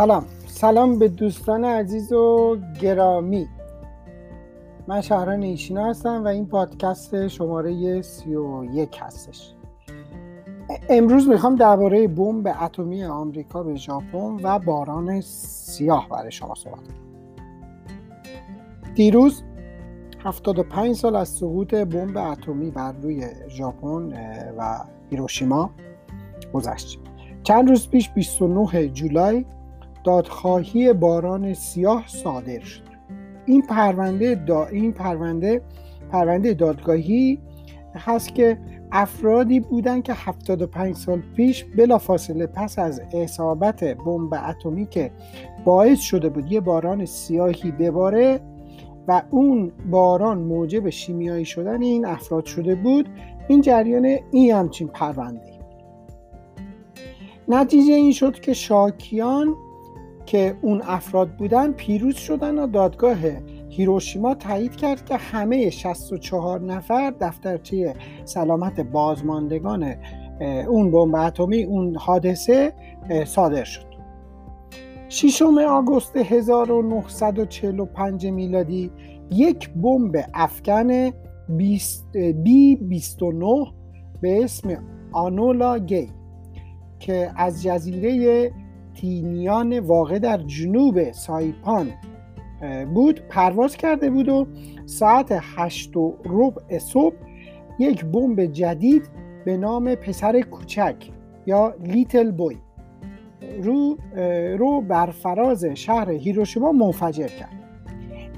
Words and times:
سلام. 0.00 0.24
سلام 0.46 0.98
به 0.98 1.08
دوستان 1.08 1.64
عزیز 1.64 2.12
و 2.12 2.56
گرامی. 2.80 3.48
من 4.88 5.00
شهران 5.00 5.42
ایشینا 5.42 5.86
هستم 5.86 6.24
و 6.24 6.28
این 6.28 6.46
پادکست 6.46 7.28
شماره 7.28 8.02
سی 8.02 8.34
و 8.34 8.64
یک 8.64 8.98
هستش. 9.00 9.54
امروز 10.88 11.28
می‌خوام 11.28 11.54
درباره 11.54 12.08
بمب 12.08 12.56
اتمی 12.62 13.04
آمریکا 13.04 13.62
به 13.62 13.74
ژاپن 13.74 14.36
و 14.42 14.58
باران 14.58 15.20
سیاه 15.20 16.08
برای 16.08 16.32
شما 16.32 16.54
صحبت 16.54 16.78
کنم. 16.78 17.34
دیروز 18.94 19.42
75 20.24 20.96
سال 20.96 21.16
از 21.16 21.28
سقوط 21.28 21.74
بمب 21.74 22.16
اتمی 22.16 22.70
بر 22.70 22.92
روی 22.92 23.26
ژاپن 23.48 24.12
و 24.58 24.78
هیروشیما 25.10 25.70
گذشت. 26.52 27.00
چند 27.42 27.68
روز 27.68 27.88
پیش 27.88 28.10
29 28.10 28.88
جولای 28.88 29.44
دادخواهی 30.04 30.92
باران 30.92 31.54
سیاه 31.54 32.04
صادر 32.06 32.60
شد. 32.60 32.82
این 33.46 33.62
پرونده 33.62 34.34
دا 34.34 34.66
این 34.66 34.92
پرونده 34.92 35.62
پرونده 36.12 36.54
دادگاهی 36.54 37.38
هست 37.94 38.34
که 38.34 38.58
افرادی 38.92 39.60
بودند 39.60 40.02
که 40.02 40.12
75 40.14 40.96
سال 40.96 41.22
پیش 41.36 41.64
بلافاصله 41.64 42.46
پس 42.46 42.78
از 42.78 43.00
اصابت 43.12 43.84
بمب 43.84 44.34
اتمی 44.34 44.86
که 44.86 45.10
باعث 45.64 46.00
شده 46.00 46.28
بود 46.28 46.52
یه 46.52 46.60
باران 46.60 47.04
سیاهی 47.04 47.70
بباره 47.70 48.40
و 49.08 49.22
اون 49.30 49.72
باران 49.90 50.38
موجب 50.38 50.90
شیمیایی 50.90 51.44
شدن 51.44 51.82
این 51.82 52.06
افراد 52.06 52.44
شده 52.44 52.74
بود. 52.74 53.08
این 53.48 53.60
جریان 53.60 54.18
این 54.30 54.54
همچین 54.54 54.88
پرونده. 54.88 55.60
نتیجه 57.48 57.92
این 57.92 58.12
شد 58.12 58.40
که 58.40 58.52
شاکیان 58.52 59.56
که 60.30 60.56
اون 60.62 60.82
افراد 60.84 61.36
بودن 61.36 61.72
پیروز 61.72 62.16
شدن 62.16 62.58
و 62.58 62.66
دادگاه 62.66 63.18
هیروشیما 63.68 64.34
تایید 64.34 64.76
کرد 64.76 65.04
که 65.04 65.16
همه 65.16 65.70
64 65.70 66.60
نفر 66.60 67.14
دفترچه 67.20 67.94
سلامت 68.24 68.80
بازماندگان 68.80 69.94
اون 70.68 70.90
بمب 70.90 71.14
اتمی 71.14 71.62
اون 71.62 71.96
حادثه 71.96 72.72
صادر 73.26 73.64
شد. 73.64 73.86
6 75.08 75.42
آگوست 75.68 76.16
1945 76.16 78.26
میلادی 78.26 78.90
یک 79.30 79.70
بمب 79.70 80.24
افکن 80.34 81.10
بی 82.42 82.76
29 82.76 83.66
به 84.20 84.44
اسم 84.44 84.84
آنولا 85.12 85.78
گی 85.78 86.08
که 86.98 87.30
از 87.36 87.62
جزیره 87.62 88.52
تینیان 88.94 89.78
واقع 89.78 90.18
در 90.18 90.38
جنوب 90.38 91.12
سایپان 91.12 91.88
بود 92.94 93.20
پرواز 93.28 93.76
کرده 93.76 94.10
بود 94.10 94.28
و 94.28 94.46
ساعت 94.86 95.38
هشت 95.40 95.96
و 95.96 96.16
ربع 96.24 96.78
صبح 96.78 97.14
یک 97.78 98.04
بمب 98.04 98.44
جدید 98.44 99.10
به 99.44 99.56
نام 99.56 99.94
پسر 99.94 100.40
کوچک 100.40 101.10
یا 101.46 101.74
لیتل 101.84 102.30
بوی 102.30 102.56
رو, 103.62 103.96
رو 104.58 104.80
بر 104.80 105.06
فراز 105.06 105.64
شهر 105.64 106.10
هیروشیما 106.10 106.72
منفجر 106.72 107.26
کرد. 107.26 107.60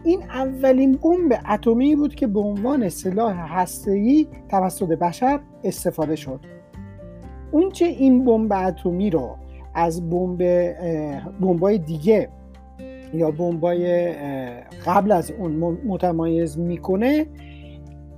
این 0.04 0.22
اولین 0.22 0.92
بمب 0.92 1.32
اتمی 1.50 1.96
بود 1.96 2.14
که 2.14 2.26
به 2.26 2.40
عنوان 2.40 2.88
سلاح 2.88 3.58
هسته‌ای 3.58 4.26
توسط 4.48 4.88
بشر 4.88 5.40
استفاده 5.64 6.16
شد. 6.16 6.40
اونچه 7.52 7.84
این 7.84 8.24
بمب 8.24 8.52
اتمی 8.52 9.10
رو 9.10 9.36
از 9.74 10.10
بمب 10.10 10.42
بمبای 11.40 11.78
دیگه 11.78 12.28
یا 13.14 13.30
بمبای 13.30 14.12
قبل 14.86 15.12
از 15.12 15.30
اون 15.30 15.78
متمایز 15.86 16.58
می‌کنه. 16.58 17.26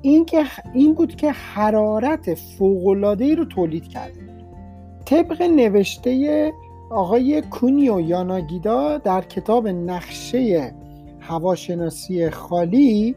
این 0.02 0.24
که 0.24 0.44
این 0.74 0.94
بود 0.94 1.16
که 1.16 1.30
حرارت 1.30 2.34
فوق 2.34 2.86
رو 3.36 3.44
تولید 3.44 3.88
کرده. 3.88 4.20
طبق 5.04 5.42
نوشته 5.42 6.52
آقای 6.90 7.42
کونیو 7.42 8.00
یاناگیدا 8.00 8.98
در 8.98 9.20
کتاب 9.20 9.68
نقشه 9.68 10.72
هواشناسی 11.20 12.30
خالی 12.30 13.16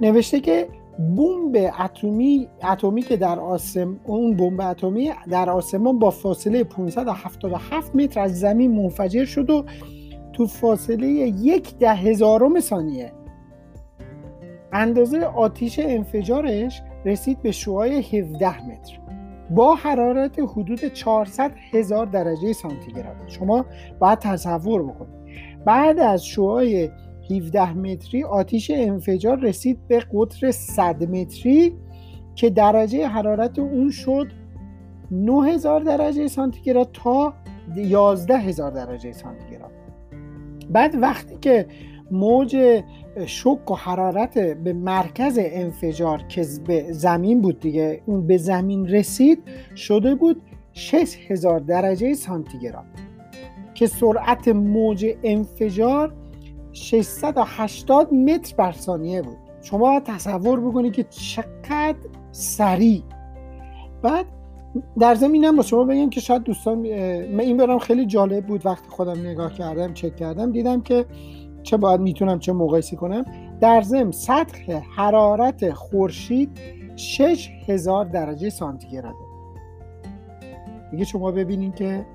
نوشته 0.00 0.40
که 0.40 0.66
بمب 1.02 1.72
اتمی 1.80 2.48
اتمی 2.70 3.02
که 3.02 3.16
در 3.16 3.40
آسم 3.40 4.00
اون 4.04 4.36
بمب 4.36 4.60
اتمی 4.60 5.10
در 5.30 5.50
آسمان 5.50 5.98
با 5.98 6.10
فاصله 6.10 6.64
577 6.64 7.96
متر 7.96 8.20
از 8.20 8.40
زمین 8.40 8.82
منفجر 8.82 9.24
شد 9.24 9.50
و 9.50 9.64
تو 10.32 10.46
فاصله 10.46 11.06
یک 11.06 11.78
ده 11.78 11.94
هزارم 11.94 12.60
ثانیه. 12.60 13.12
اندازه 14.72 15.20
آتیش 15.20 15.78
انفجارش 15.78 16.82
رسید 17.04 17.42
به 17.42 17.52
شعاع 17.52 17.88
17 17.88 18.66
متر. 18.66 18.98
با 19.50 19.74
حرارت 19.74 20.38
حدود 20.38 20.84
400 20.84 21.52
هزار 21.72 22.06
درجه 22.06 22.52
سانتیگراد. 22.52 23.16
شما 23.26 23.64
باید 23.98 24.18
تصور 24.18 24.82
بکنید. 24.82 25.22
بعد 25.64 25.98
از 25.98 26.26
شعاع 26.26 26.88
17 27.36 27.72
متری 27.72 28.24
آتیش 28.24 28.70
انفجار 28.74 29.40
رسید 29.40 29.78
به 29.88 30.04
قطر 30.12 30.50
100 30.50 31.04
متری 31.04 31.74
که 32.34 32.50
درجه 32.50 33.06
حرارت 33.06 33.58
اون 33.58 33.90
شد 33.90 34.32
9000 35.10 35.80
درجه 35.80 36.28
سانتیگراد 36.28 36.88
تا 36.92 37.34
11000 37.76 38.70
درجه 38.70 39.12
سانتیگراد. 39.12 39.70
بعد 40.70 40.94
وقتی 41.02 41.36
که 41.40 41.66
موج 42.10 42.82
شک 43.26 43.70
و 43.70 43.74
حرارت 43.74 44.38
به 44.38 44.72
مرکز 44.72 45.38
انفجار 45.42 46.22
که 46.28 46.46
به 46.66 46.92
زمین 46.92 47.40
بود 47.40 47.60
دیگه 47.60 48.02
اون 48.06 48.26
به 48.26 48.36
زمین 48.36 48.88
رسید 48.88 49.38
شده 49.76 50.14
بود 50.14 50.42
6000 50.72 51.60
درجه 51.60 52.14
سانتیگراد. 52.14 52.84
که 53.74 53.86
سرعت 53.86 54.48
موج 54.48 55.06
انفجار 55.22 56.12
680 56.72 58.12
متر 58.12 58.54
بر 58.56 58.72
ثانیه 58.72 59.22
بود. 59.22 59.36
شما 59.62 60.00
تصور 60.00 60.60
بکنید 60.60 60.92
که 60.92 61.04
چقدر 61.04 61.96
سریع. 62.32 63.02
بعد 64.02 64.26
در 64.98 65.14
زمینم 65.14 65.56
با 65.56 65.62
شما 65.62 65.84
بگم 65.84 66.10
که 66.10 66.20
شاید 66.20 66.42
دوستان 66.42 66.78
من 67.26 67.40
این 67.40 67.56
برام 67.56 67.78
خیلی 67.78 68.06
جالب 68.06 68.46
بود 68.46 68.66
وقتی 68.66 68.88
خودم 68.88 69.20
نگاه 69.20 69.52
کردم 69.52 69.94
چک 69.94 70.16
کردم. 70.16 70.52
دیدم 70.52 70.80
که 70.80 71.06
چه 71.62 71.76
باید 71.76 72.00
می‌تونم 72.00 72.38
چه 72.38 72.52
مقایسی 72.52 72.96
کنم. 72.96 73.24
در 73.60 73.82
زم 73.82 74.10
سطح 74.10 74.80
حرارت 74.96 75.72
خورشید 75.72 76.58
6000 76.96 78.04
درجه 78.04 78.50
سانتیگراده 78.50 79.16
دیگه 80.90 81.04
شما 81.04 81.30
ببینید 81.30 81.74
که 81.74 82.06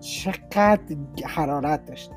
چقدر 0.00 0.78
حرارت 1.24 1.86
داشته 1.86 2.14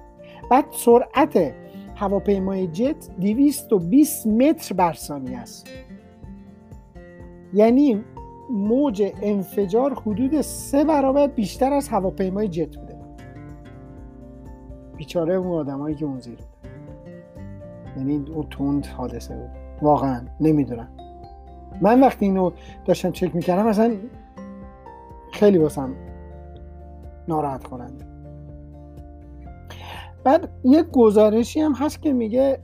بعد 0.50 0.66
سرعت 0.72 1.54
هواپیمای 1.96 2.68
جت 2.68 3.10
220 3.22 4.28
متر 4.28 4.76
بر 4.76 4.94
ثانیه 4.94 5.38
است. 5.38 5.68
یعنی 7.54 8.04
موج 8.50 9.12
انفجار 9.22 9.94
حدود 9.94 10.42
سه 10.42 10.84
برابر 10.84 11.28
بیشتر 11.28 11.74
از 11.74 11.90
هواپیمای 11.90 12.48
جت 12.48 12.78
بوده. 12.78 12.94
بیچاره 14.98 15.36
اون 15.36 15.52
آدمایی 15.52 15.96
که 15.96 16.06
اون 16.06 16.20
زیر 16.20 16.38
یعنی 17.98 18.26
اون 18.34 18.48
تند 18.50 18.86
حادثه 18.86 19.36
بود. 19.36 19.50
واقعا 19.82 20.22
نمی‌دونم. 20.40 20.90
من 21.82 22.02
وقتی 22.02 22.26
اینو 22.26 22.52
داشتم 22.86 23.12
چک 23.12 23.36
می‌کردم 23.36 23.68
اصلا 23.68 23.96
خیلی 25.32 25.58
واسم 25.58 25.96
ناراحت 27.28 27.64
کننده 27.64 28.13
بعد 30.24 30.50
یک 30.64 30.86
گزارشی 30.92 31.60
هم 31.60 31.74
هست 31.74 32.02
که 32.02 32.14
میگه 32.14 32.60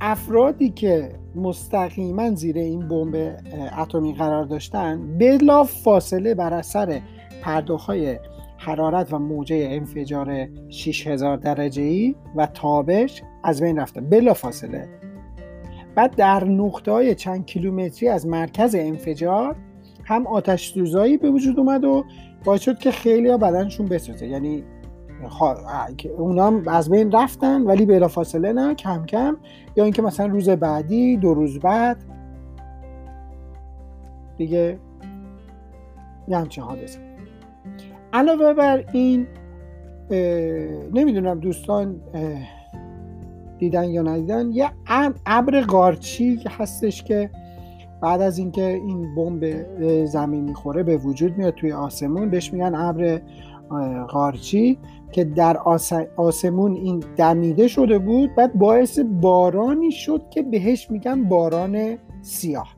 افرادی 0.00 0.70
که 0.70 1.12
مستقیما 1.34 2.30
زیر 2.30 2.58
این 2.58 2.88
بمب 2.88 3.36
اتمی 3.78 4.14
قرار 4.14 4.44
داشتن 4.44 5.18
بلا 5.18 5.64
فاصله 5.64 6.34
بر 6.34 6.54
اثر 6.54 7.00
پرداخت 7.42 7.90
حرارت 8.58 9.12
و 9.12 9.18
موجه 9.18 9.68
انفجار 9.70 10.48
6000 10.68 11.36
درجه 11.36 11.82
ای 11.82 12.14
و 12.36 12.46
تابش 12.46 13.22
از 13.44 13.62
بین 13.62 13.78
رفتن 13.78 14.08
بلا 14.08 14.34
فاصله. 14.34 14.88
بعد 15.94 16.14
در 16.14 16.44
نقطه 16.44 16.92
های 16.92 17.14
چند 17.14 17.46
کیلومتری 17.46 18.08
از 18.08 18.26
مرکز 18.26 18.74
انفجار 18.74 19.56
هم 20.04 20.26
آتش 20.26 20.72
سوزایی 20.72 21.16
به 21.16 21.30
وجود 21.30 21.58
اومد 21.58 21.84
و 21.84 22.04
باعث 22.44 22.60
شد 22.60 22.78
که 22.78 22.90
خیلی 22.90 23.28
ها 23.28 23.36
بدنشون 23.36 23.86
بسوزه. 23.86 24.26
یعنی 24.26 24.64
اونا 26.18 26.46
هم 26.46 26.62
از 26.66 26.90
بین 26.90 27.12
رفتن 27.12 27.62
ولی 27.62 27.86
بلا 27.86 28.08
فاصله 28.08 28.52
نه 28.52 28.74
کم 28.74 29.06
کم. 29.06 29.36
یا 29.76 29.84
اینکه 29.84 30.02
مثلا 30.02 30.26
روز 30.26 30.48
بعدی 30.48 31.16
دو 31.16 31.34
روز 31.34 31.58
بعد. 31.58 31.96
دیگه 34.36 34.78
یه 36.28 36.38
همچین 36.38 36.64
حادثه. 36.64 36.98
علاوه 38.12 38.54
بر 38.54 38.84
این 38.92 39.26
نمی‌دونم 40.92 41.40
دوستان 41.40 42.00
دیدن 43.58 43.84
یا 43.84 44.02
ندیدن 44.02 44.50
یه 44.52 44.70
ابر 45.26 45.60
قارچی 45.60 46.40
هستش 46.58 47.02
که 47.02 47.30
بعد 48.02 48.20
از 48.20 48.38
اینکه 48.38 48.62
این 48.62 49.14
بمب 49.14 49.44
زمین 50.04 50.44
می‌خوره 50.44 50.82
به 50.82 50.96
وجود 50.96 51.38
میاد 51.38 51.54
توی 51.54 51.72
آسمون. 51.72 52.30
بهش 52.30 52.52
میگن 52.52 52.74
ابر 52.74 53.20
قارچی 54.08 54.78
که 55.12 55.24
در 55.24 55.56
آسمون 56.16 56.76
این 56.76 57.04
دمیده 57.16 57.68
شده 57.68 57.98
بود 57.98 58.34
بعد 58.34 58.54
باعث 58.54 58.98
بارانی 58.98 59.90
شد 59.90 60.22
که 60.30 60.42
بهش 60.42 60.90
میگن 60.90 61.24
باران 61.24 61.98
سیاه 62.22 62.76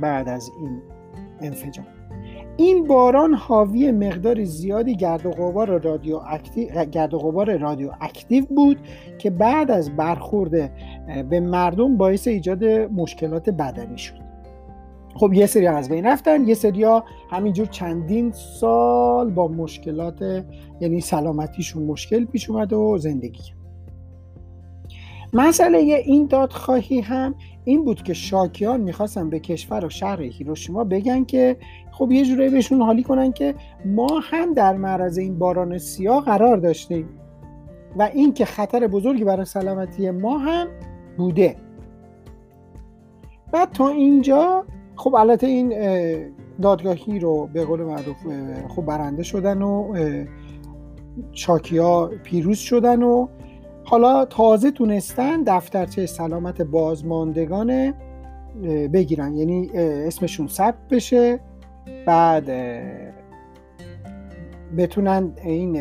بعد 0.00 0.28
از 0.28 0.50
این 0.60 0.82
انفجار. 1.40 1.86
این 2.56 2.86
باران 2.86 3.34
حاوی 3.34 3.92
مقدار 3.92 4.44
زیادی 4.44 4.96
گرد 4.96 5.26
و 5.26 5.30
غبار 5.30 5.78
رادیو 5.78 6.20
اکتیو 6.26 6.84
گرد 6.84 7.14
و 7.14 7.18
غبار 7.18 7.56
رادیو 7.56 7.90
اکتیو 8.00 8.44
بود 8.44 8.78
که 9.18 9.30
بعد 9.30 9.70
از 9.70 9.96
برخورد 9.96 10.72
به 11.28 11.40
مردم 11.40 11.96
باعث 11.96 12.28
ایجاد 12.28 12.64
مشکلات 12.64 13.50
بدنی 13.50 13.98
شد. 13.98 14.29
خب 15.20 15.32
یه 15.32 15.46
سری 15.46 15.66
از 15.66 15.88
بین 15.88 16.06
رفتن. 16.06 16.48
یه 16.48 16.54
سری 16.54 16.82
ها 16.82 17.04
همینجور 17.30 17.66
چندین 17.66 18.32
سال 18.32 19.30
با 19.30 19.48
مشکلات 19.48 20.44
یعنی 20.80 21.00
سلامتیشون 21.00 21.82
مشکل 21.82 22.24
پیش 22.24 22.50
اومده 22.50 22.76
و 22.76 22.98
زندگی 22.98 23.42
مسئله 25.32 25.78
این 25.78 26.26
دادخواهی 26.26 27.00
هم 27.00 27.34
این 27.64 27.84
بود 27.84 28.02
که 28.02 28.14
شاکیان 28.14 28.80
می‌خواستن 28.80 29.30
به 29.30 29.38
کشور 29.38 29.84
و 29.84 29.88
شهر 29.88 30.22
هیروشیما 30.22 30.84
بگن 30.84 31.24
که 31.24 31.56
خب 31.90 32.12
یه 32.12 32.24
جورایی 32.24 32.50
بهشون 32.50 32.82
حالی 32.82 33.02
کنن 33.02 33.32
که 33.32 33.54
ما 33.84 34.20
هم 34.22 34.54
در 34.54 34.76
معرض 34.76 35.18
این 35.18 35.38
باران 35.38 35.78
سیاه 35.78 36.24
قرار 36.24 36.56
داشتیم 36.56 37.08
و 37.96 38.02
این 38.02 38.32
که 38.34 38.44
خطر 38.44 38.86
بزرگی 38.86 39.24
برای 39.24 39.44
سلامتی 39.44 40.10
ما 40.10 40.38
هم 40.38 40.68
بوده. 41.16 41.56
بعد 43.52 43.72
تا 43.72 43.88
اینجا 43.88 44.64
خب 45.00 45.14
البته 45.14 45.46
این 45.46 45.74
دادگاهی 46.62 47.18
رو 47.18 47.48
به 47.52 47.64
قول 47.64 47.80
معروف 47.80 48.16
خب 48.68 48.82
برنده 48.82 49.22
شدن 49.22 49.62
و 49.62 49.94
چاکیا 51.32 52.10
پیروز 52.22 52.58
شدن 52.58 53.02
و 53.02 53.28
حالا 53.84 54.24
تازه 54.24 54.70
تونستن 54.70 55.42
دفترچه 55.42 56.06
سلامت 56.06 56.62
بازماندگان 56.62 57.94
بگیرن. 58.92 59.34
یعنی 59.34 59.70
اسمشون 59.74 60.48
ثبت 60.48 60.88
بشه 60.90 61.40
بعد 62.06 62.50
بتونن 64.78 65.32
این 65.44 65.78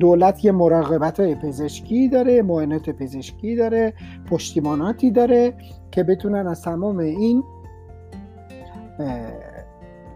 دولت 0.00 0.44
یه 0.44 0.52
مراقبت 0.52 1.20
پزشکی 1.20 2.08
داره 2.08 2.42
معاینات 2.42 2.90
پزشکی 2.90 3.56
داره 3.56 3.92
پشتیباناتی 4.30 5.10
داره 5.10 5.54
که 5.90 6.02
بتونن 6.02 6.46
از 6.46 6.62
تمام 6.62 6.98
این 6.98 7.44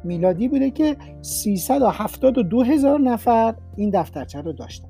میلادی 0.04 0.48
بوده 0.48 0.72
که 0.72 0.98
372 1.22 2.62
هزار 2.64 3.00
نفر 3.00 3.56
این 3.76 3.90
دفترچه 3.90 4.42
رو 4.42 4.54
داشتن. 4.54 4.88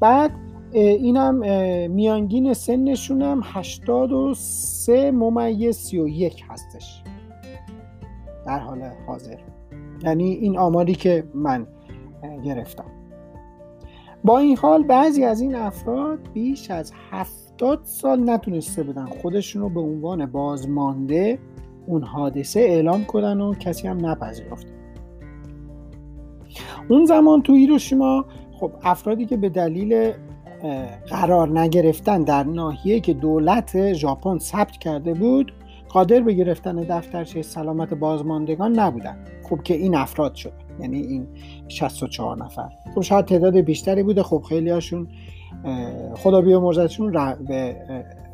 بعد 0.00 0.30
اینم 0.72 1.34
میانگین 1.90 2.52
سنشون 2.52 3.22
هم 3.22 3.40
83 3.44 5.10
ممیز 5.10 5.76
31 5.76 6.44
هستش. 6.48 7.02
در 8.46 8.58
حال 8.58 8.90
حاضر. 9.06 9.38
یعنی 10.04 10.32
این 10.32 10.58
آماری 10.58 10.94
که 10.94 11.24
من 11.34 11.66
گرفتم. 12.44 12.90
با 14.24 14.38
این 14.38 14.56
حال 14.56 14.82
بعضی 14.82 15.24
از 15.24 15.40
این 15.40 15.54
افراد 15.54 16.18
بیش 16.34 16.70
از 16.70 16.92
هفتاد 17.62 17.80
سال 17.84 18.30
نتونسته 18.30 18.82
بودن 18.82 19.06
خودشون 19.06 19.62
رو 19.62 19.68
به 19.68 19.80
عنوان 19.80 20.26
بازمانده 20.26 21.38
اون 21.86 22.02
حادثه 22.02 22.60
اعلام 22.60 23.04
کنن 23.04 23.40
و 23.40 23.54
کسی 23.54 23.88
هم 23.88 24.06
نپذیرفته 24.06 24.72
اون 26.88 27.04
زمان 27.04 27.42
تو 27.42 27.54
هیروشیما 27.54 28.24
خب 28.60 28.72
افرادی 28.82 29.26
که 29.26 29.36
به 29.36 29.48
دلیل 29.48 30.12
قرار 31.08 31.60
نگرفتن 31.60 32.22
در 32.22 32.42
ناحیه 32.44 33.00
که 33.00 33.14
دولت 33.14 33.92
ژاپن 33.92 34.38
ثبت 34.38 34.72
کرده 34.72 35.14
بود 35.14 35.52
قادر 35.88 36.20
به 36.20 36.32
گرفتن 36.32 36.76
دفترچه 36.76 37.42
سلامت 37.42 37.94
بازماندگان 37.94 38.80
نبودن. 38.80 39.24
خب 39.50 39.62
که 39.62 39.74
این 39.74 39.94
افراد 39.94 40.34
شد. 40.34 40.52
یعنی 40.80 41.00
این 41.00 41.26
64 41.68 42.44
نفر. 42.44 42.68
خب 42.94 43.00
شاید 43.00 43.24
تعداد 43.24 43.56
بیشتری 43.56 44.02
بوده. 44.02 44.22
خب 44.22 44.42
خیلی 44.48 44.70
هاشون 44.70 45.08
خدا 46.16 46.40
بیامرزشون 46.40 47.12
به 47.48 47.76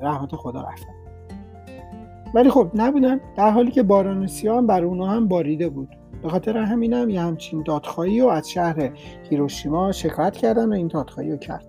رحمت 0.02 0.34
خدا 0.34 0.60
رفتن 0.60 0.98
ولی 2.34 2.50
خب 2.50 2.70
نبودن 2.74 3.20
در 3.36 3.50
حالی 3.50 3.70
که 3.70 3.82
باران 3.82 4.26
سیاه 4.26 4.62
بر 4.62 4.84
اونها 4.84 5.06
هم 5.06 5.28
باریده 5.28 5.68
بود. 5.68 5.88
به 6.22 6.28
خاطر 6.28 6.56
همینم 6.56 7.10
یه 7.10 7.20
همچین 7.20 7.62
دادخواهی 7.62 8.20
رو 8.20 8.28
از 8.28 8.50
شهر 8.50 8.90
هیروشیما 9.30 9.92
شکایت 9.92 10.36
کردن 10.36 10.68
و 10.68 10.72
این 10.72 10.86
دادخواهی 10.86 11.30
رو 11.30 11.36
کرد. 11.36 11.64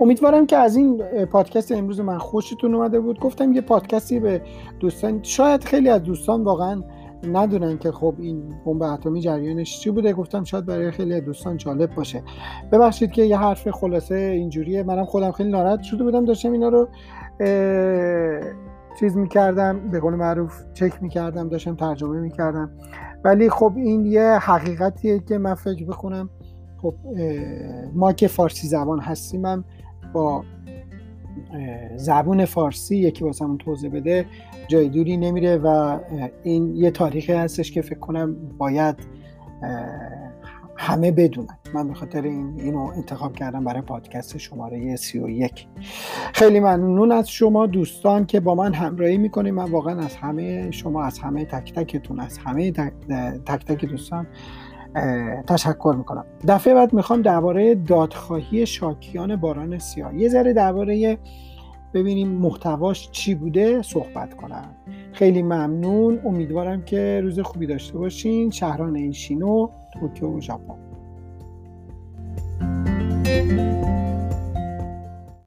امیدوارم 0.00 0.46
که 0.46 0.56
از 0.56 0.76
این 0.76 0.98
پادکست 1.24 1.72
امروز 1.72 2.00
من 2.00 2.18
خوشتون 2.18 2.74
اومده 2.74 3.00
بود. 3.00 3.20
گفتم 3.20 3.52
یه 3.52 3.60
پادکستی 3.60 4.20
به 4.20 4.42
دوستان 4.80 5.22
شاید 5.22 5.64
خیلی 5.64 5.88
از 5.88 6.02
دوستان 6.02 6.44
واقعا 6.44 6.82
ندونن 7.24 7.78
که 7.78 7.92
خب 7.92 8.14
این 8.18 8.54
بمب 8.66 8.82
اتمی 8.82 9.20
جریانش 9.20 9.80
چی 9.80 9.90
بوده. 9.90 10.12
گفتم 10.12 10.44
شاید 10.44 10.66
برای 10.66 10.90
خیلی 10.90 11.20
دوستان 11.20 11.56
جالب 11.56 11.94
باشه. 11.94 12.22
ببخشید 12.72 13.10
که 13.10 13.22
یه 13.22 13.38
حرف 13.38 13.70
خلاصه 13.70 14.14
اینجوریه. 14.14 14.82
منم 14.82 15.04
خودم 15.04 15.32
خیلی 15.32 15.50
ناراحت 15.50 15.82
شده 15.82 16.04
بودم. 16.04 16.24
داشتم 16.24 16.52
اینا 16.52 16.68
رو 16.68 16.88
چیز 19.00 19.16
می‌کردم 19.16 19.90
به 19.90 20.00
قول 20.00 20.14
معروف 20.14 20.62
چک 20.74 21.02
می‌کردم 21.02 21.48
داشتم 21.48 21.76
ترجمه 21.76 22.20
می‌کردم. 22.20 22.70
ولی 23.24 23.50
خب 23.50 23.72
این 23.76 24.06
یه 24.06 24.38
حقیقتیه 24.38 25.18
که 25.18 25.38
من 25.38 25.54
فکر 25.54 25.84
بکنم 25.84 26.30
خب 26.82 26.94
ما 27.94 28.12
که 28.12 28.28
فارسی 28.28 28.68
زبان 28.68 29.00
هستیم 29.00 29.64
با 30.12 30.42
زبون 31.96 32.44
فارسی 32.44 32.96
یکی 32.96 33.24
واسمون 33.24 33.58
توضیح 33.58 33.90
بده 33.90 34.26
جای 34.68 34.88
دوری 34.88 35.16
نمیره 35.16 35.56
و 35.56 35.98
این 36.42 36.76
یه 36.76 36.90
تاریخی 36.90 37.32
هستش 37.32 37.72
که 37.72 37.82
فکر 37.82 37.98
کنم 37.98 38.36
باید 38.58 38.96
همه 40.76 41.10
بدونن. 41.10 41.58
من 41.74 41.88
به 41.88 41.94
خاطر 41.94 42.22
این 42.22 42.60
اینو 42.60 42.78
انتخاب 42.78 43.32
کردم 43.32 43.64
برای 43.64 43.82
پادکست 43.82 44.38
شماره 44.38 44.96
31 44.96 45.66
خیلی 46.32 46.60
ممنون 46.60 47.12
از 47.12 47.28
شما 47.28 47.66
دوستان 47.66 48.26
که 48.26 48.40
با 48.40 48.54
من 48.54 48.74
همراهی 48.74 49.18
می‌کنید. 49.18 49.54
من 49.54 49.70
واقعا 49.70 49.98
از 49.98 50.16
همه 50.16 50.70
شما 50.70 51.02
از 51.02 51.18
همه 51.18 51.44
تک 51.44 51.74
تکتون 51.74 52.20
از 52.20 52.38
همه 52.38 52.72
تک 53.46 53.64
تک 53.66 53.84
دوستان 53.84 54.26
تشکر 55.46 55.94
می‌کنم. 55.98 56.24
دفعه 56.48 56.74
بعد 56.74 56.92
می‌خوام 56.92 57.22
درباره 57.22 57.74
دادخواهی 57.74 58.66
شاکیان 58.66 59.36
باران 59.36 59.78
سیاه. 59.78 60.14
یه 60.16 60.28
ذره 60.28 60.52
درباره 60.52 61.18
ببینیم 61.94 62.28
محتواش 62.28 63.10
چی 63.10 63.34
بوده 63.34 63.82
صحبت 63.82 64.34
کنم. 64.34 64.64
خیلی 65.12 65.42
ممنون. 65.42 66.20
امیدوارم 66.24 66.82
که 66.82 67.20
روز 67.22 67.40
خوبی 67.40 67.66
داشته 67.66 67.98
باشین. 67.98 68.50
شهران 68.50 68.96
ایشینو 68.96 69.68
توکیو 70.00 70.40
ژاپن. 70.40 70.74